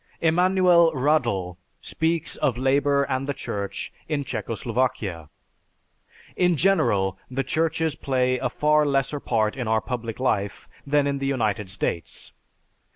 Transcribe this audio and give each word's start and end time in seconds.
Emanuel 0.19 0.91
Radl 0.93 1.57
speaks 1.79 2.35
of 2.35 2.57
labor 2.57 3.03
and 3.03 3.27
the 3.27 3.35
Church 3.35 3.93
in 4.09 4.23
Czechoslovakia. 4.23 5.29
"In 6.35 6.55
general 6.55 7.19
the 7.29 7.43
churches 7.43 7.93
play 7.93 8.39
a 8.39 8.49
far 8.49 8.83
lesser 8.83 9.19
part 9.19 9.55
in 9.55 9.67
our 9.67 9.79
public 9.79 10.19
life 10.19 10.67
than 10.87 11.05
in 11.05 11.19
the 11.19 11.27
United 11.27 11.69
States. 11.69 12.31